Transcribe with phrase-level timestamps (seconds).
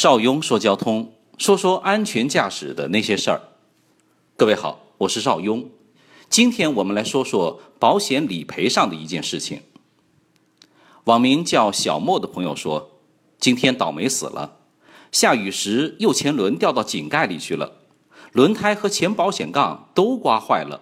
[0.00, 3.42] 邵雍说交通，说说安全驾驶的那些事儿。
[4.36, 5.70] 各位好，我是邵雍。
[6.30, 9.62] 今天我们来说说保险理赔上的一件事情。
[11.06, 12.92] 网名叫小莫的朋友说，
[13.40, 14.58] 今天倒霉死了，
[15.10, 17.78] 下雨时右前轮掉到井盖里去了，
[18.30, 20.80] 轮胎和前保险杠都刮坏了。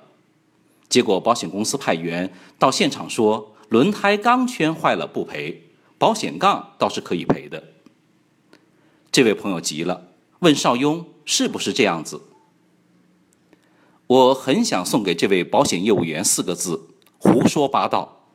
[0.90, 5.62] 结果保险公司派员到现场说，轮胎钢圈坏了不赔，
[5.96, 7.62] 保险杠倒是可以赔的。
[9.16, 10.08] 这位朋友急了，
[10.40, 12.20] 问邵雍是不是这样子？
[14.06, 18.26] 我很想送给这位保险业务员四个字：胡说八道。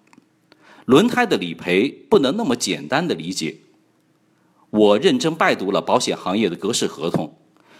[0.85, 3.57] 轮胎的理赔不能那么简单的理解。
[4.71, 7.37] 我认真拜读了保险行业的格式合同，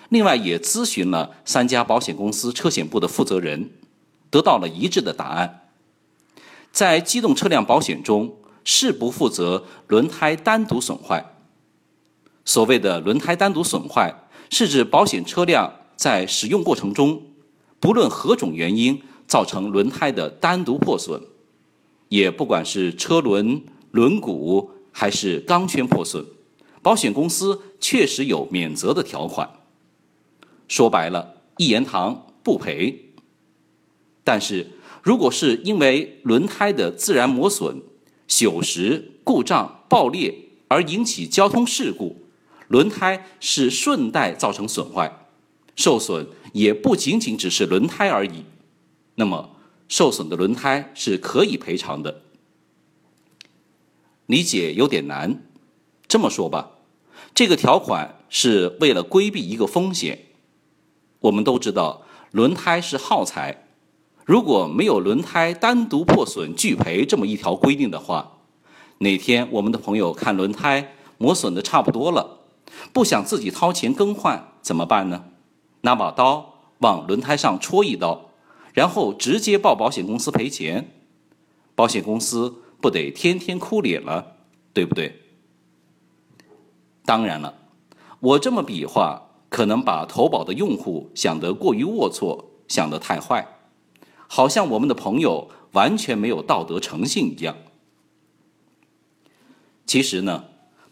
[0.10, 3.72] 另外也咨询了三家保险公司车险部的负责人，
[4.30, 5.72] 得到了一致的答案。
[6.72, 11.26] 在机动车辆保险中，是不负责轮胎单独损坏。
[12.52, 14.14] 所谓的轮胎单独损坏，
[14.50, 17.24] 是指保险车辆在使用过程中，
[17.80, 21.22] 不论何种原因造成轮胎的单独破损，
[22.10, 26.26] 也不管是车轮、轮毂还是钢圈破损，
[26.82, 29.50] 保险公司确实有免责的条款。
[30.68, 33.14] 说白了，一言堂不赔。
[34.26, 34.72] 但是
[35.02, 37.82] 如果是因为轮胎的自然磨损、
[38.28, 42.18] 锈蚀、故障、爆裂而引起交通事故，
[42.72, 45.28] 轮胎是顺带造成损坏，
[45.76, 48.46] 受损也不仅仅只是轮胎而已。
[49.16, 49.58] 那么，
[49.90, 52.22] 受损的轮胎是可以赔偿的。
[54.26, 55.44] 理解有点难，
[56.08, 56.72] 这么说吧，
[57.36, 60.28] 这个条款是为了规避一个风险。
[61.20, 63.68] 我们都知道，轮胎是耗材，
[64.24, 68.38] 如果没有轮胎单独破损拒赔这么一条规定的话，
[69.00, 72.38] 哪天我们的朋友看轮胎磨损的差不多了。
[72.94, 75.26] 不想自己掏钱更换怎么办呢？
[75.82, 78.30] 拿把刀往轮胎上戳一刀，
[78.74, 80.92] 然后直接报保险公司赔钱，
[81.74, 84.38] 保险公司不得天天哭脸了，
[84.74, 85.22] 对不对？
[87.04, 87.56] 当然了，
[88.20, 93.48] 我这么比划，可能把投保的用户想得过于龌龊，想得太坏，
[94.28, 97.56] 好像我们的朋友完全没有道德诚信一样。
[99.88, 100.51] 其实呢。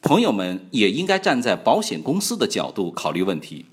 [0.09, 3.67] 朋友们也应该站在保险公司的角度考虑问题。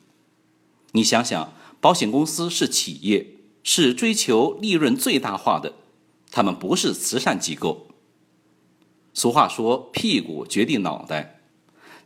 [0.92, 3.28] 你想想，保险公司是企业，
[3.62, 5.72] 是追求利润最大化的，
[6.30, 7.86] 他们不是慈善机构。
[9.14, 11.40] 俗话说“屁股决定脑袋”，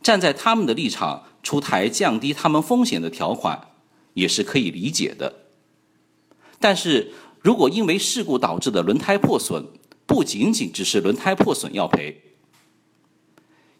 [0.01, 3.73] 站在他们的立场出台降低他们风险的条款，
[4.15, 5.47] 也是可以理解的。
[6.61, 7.13] 但是
[7.43, 9.67] 如果因为事故导致的轮胎破损，
[10.07, 12.30] 不仅仅只是轮胎破损要赔。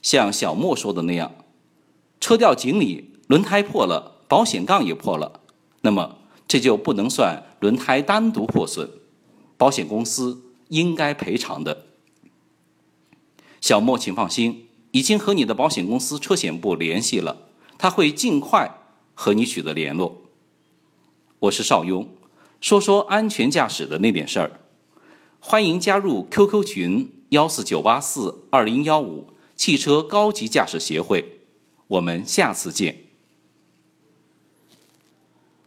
[0.03, 1.33] 像小莫说的那样，
[2.21, 5.41] 车掉井里，轮胎破了，保险杠也破了，
[5.83, 6.17] 那么
[6.49, 8.89] 这就不能算轮胎单独破损，
[9.57, 11.87] 保险公司应该赔偿的。
[13.61, 18.79] 小莫，请放心，已经和你的保险公司车险部联系了，他会尽快
[19.15, 20.23] 和你取得联络。
[21.41, 22.09] 我是邵雍，
[22.61, 24.61] 说说安全驾驶的那点事儿，
[25.39, 29.27] 欢迎加入 QQ 群幺四九八四二零幺五。
[29.61, 31.43] 汽车高级驾驶协会，
[31.87, 33.10] 我们下次见。